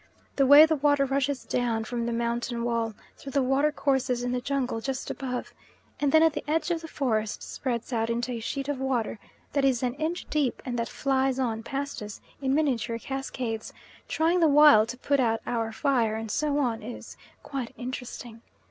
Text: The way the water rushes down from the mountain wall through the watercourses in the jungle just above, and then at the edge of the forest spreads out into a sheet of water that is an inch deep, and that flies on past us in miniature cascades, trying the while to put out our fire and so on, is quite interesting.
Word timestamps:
The 0.35 0.47
way 0.47 0.65
the 0.65 0.75
water 0.77 1.05
rushes 1.05 1.43
down 1.45 1.83
from 1.83 2.07
the 2.07 2.11
mountain 2.11 2.63
wall 2.63 2.95
through 3.17 3.33
the 3.33 3.43
watercourses 3.43 4.23
in 4.23 4.31
the 4.31 4.41
jungle 4.41 4.81
just 4.81 5.11
above, 5.11 5.53
and 5.99 6.11
then 6.11 6.23
at 6.23 6.33
the 6.33 6.43
edge 6.49 6.71
of 6.71 6.81
the 6.81 6.87
forest 6.87 7.43
spreads 7.43 7.93
out 7.93 8.09
into 8.09 8.31
a 8.31 8.39
sheet 8.39 8.67
of 8.67 8.79
water 8.79 9.19
that 9.53 9.63
is 9.63 9.83
an 9.83 9.93
inch 9.93 10.25
deep, 10.31 10.59
and 10.65 10.79
that 10.79 10.89
flies 10.89 11.37
on 11.37 11.61
past 11.61 12.01
us 12.01 12.19
in 12.41 12.55
miniature 12.55 12.97
cascades, 12.97 13.73
trying 14.07 14.39
the 14.39 14.47
while 14.47 14.87
to 14.87 14.97
put 14.97 15.19
out 15.19 15.39
our 15.45 15.71
fire 15.71 16.15
and 16.15 16.31
so 16.31 16.57
on, 16.57 16.81
is 16.81 17.15
quite 17.43 17.71
interesting. 17.77 18.41